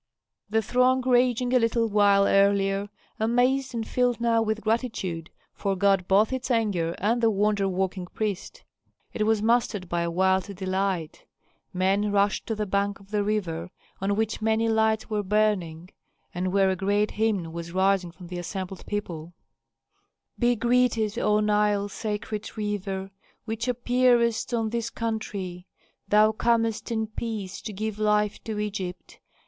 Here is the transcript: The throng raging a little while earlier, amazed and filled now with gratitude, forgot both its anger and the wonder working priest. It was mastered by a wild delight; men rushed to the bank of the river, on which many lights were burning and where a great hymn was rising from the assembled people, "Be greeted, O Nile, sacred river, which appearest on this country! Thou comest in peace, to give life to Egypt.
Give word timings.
The 0.49 0.63
throng 0.63 1.01
raging 1.07 1.53
a 1.53 1.59
little 1.59 1.87
while 1.87 2.25
earlier, 2.27 2.89
amazed 3.19 3.75
and 3.75 3.87
filled 3.87 4.19
now 4.19 4.41
with 4.41 4.61
gratitude, 4.63 5.29
forgot 5.53 6.07
both 6.07 6.33
its 6.33 6.49
anger 6.49 6.95
and 6.97 7.21
the 7.21 7.29
wonder 7.29 7.67
working 7.69 8.07
priest. 8.07 8.63
It 9.13 9.27
was 9.27 9.43
mastered 9.43 9.87
by 9.87 10.01
a 10.01 10.09
wild 10.09 10.45
delight; 10.55 11.25
men 11.71 12.11
rushed 12.11 12.47
to 12.47 12.55
the 12.55 12.65
bank 12.65 12.99
of 12.99 13.11
the 13.11 13.23
river, 13.23 13.69
on 14.01 14.15
which 14.15 14.41
many 14.41 14.67
lights 14.67 15.07
were 15.11 15.21
burning 15.21 15.91
and 16.33 16.51
where 16.51 16.71
a 16.71 16.75
great 16.75 17.11
hymn 17.11 17.53
was 17.53 17.71
rising 17.71 18.09
from 18.11 18.25
the 18.25 18.39
assembled 18.39 18.83
people, 18.87 19.33
"Be 20.39 20.55
greeted, 20.55 21.19
O 21.19 21.41
Nile, 21.41 21.87
sacred 21.89 22.57
river, 22.57 23.11
which 23.45 23.67
appearest 23.67 24.51
on 24.51 24.71
this 24.71 24.89
country! 24.89 25.67
Thou 26.07 26.31
comest 26.31 26.91
in 26.91 27.05
peace, 27.05 27.61
to 27.61 27.71
give 27.71 27.99
life 27.99 28.43
to 28.45 28.57
Egypt. 28.57 29.19